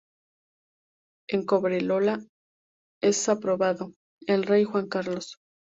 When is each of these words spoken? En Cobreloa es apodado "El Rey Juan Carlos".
En 1.29 1.45
Cobreloa 1.45 2.21
es 3.03 3.29
apodado 3.29 3.93
"El 4.25 4.41
Rey 4.45 4.63
Juan 4.63 4.87
Carlos". 4.87 5.37